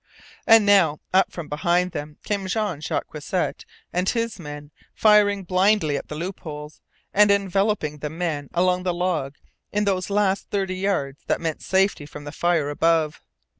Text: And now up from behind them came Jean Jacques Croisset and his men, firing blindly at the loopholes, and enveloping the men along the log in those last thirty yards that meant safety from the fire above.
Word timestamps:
And 0.47 0.65
now 0.65 0.99
up 1.13 1.31
from 1.31 1.47
behind 1.47 1.91
them 1.91 2.17
came 2.23 2.47
Jean 2.47 2.81
Jacques 2.81 3.05
Croisset 3.09 3.65
and 3.93 4.09
his 4.09 4.39
men, 4.39 4.71
firing 4.95 5.43
blindly 5.43 5.95
at 5.95 6.07
the 6.07 6.15
loopholes, 6.15 6.81
and 7.13 7.29
enveloping 7.29 7.99
the 7.99 8.09
men 8.09 8.49
along 8.51 8.81
the 8.81 8.95
log 8.95 9.35
in 9.71 9.85
those 9.85 10.09
last 10.09 10.49
thirty 10.49 10.77
yards 10.77 11.23
that 11.27 11.39
meant 11.39 11.61
safety 11.61 12.07
from 12.07 12.23
the 12.23 12.31
fire 12.31 12.71
above. 12.71 13.21